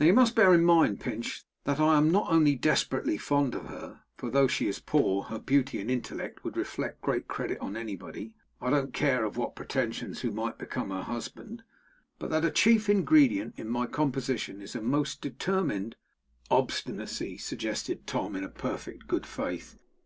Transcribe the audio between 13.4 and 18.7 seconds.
in my composition is a most determined' 'Obstinacy,' suggested Tom in